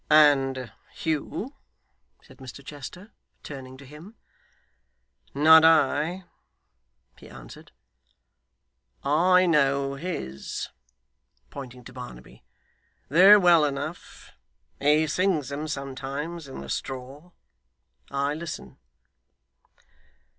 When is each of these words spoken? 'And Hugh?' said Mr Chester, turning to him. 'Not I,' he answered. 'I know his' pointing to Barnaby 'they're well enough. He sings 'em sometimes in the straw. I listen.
'And 0.09 0.73
Hugh?' 0.95 1.53
said 2.23 2.37
Mr 2.39 2.65
Chester, 2.65 3.11
turning 3.43 3.77
to 3.77 3.85
him. 3.85 4.15
'Not 5.35 5.63
I,' 5.63 6.23
he 7.19 7.29
answered. 7.29 7.71
'I 9.03 9.45
know 9.45 9.93
his' 9.93 10.69
pointing 11.51 11.83
to 11.83 11.93
Barnaby 11.93 12.43
'they're 13.09 13.39
well 13.39 13.63
enough. 13.63 14.31
He 14.79 15.05
sings 15.05 15.51
'em 15.51 15.67
sometimes 15.67 16.47
in 16.47 16.61
the 16.61 16.69
straw. 16.69 17.29
I 18.09 18.33
listen. 18.33 18.79